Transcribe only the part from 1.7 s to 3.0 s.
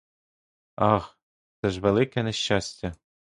велике нещастя!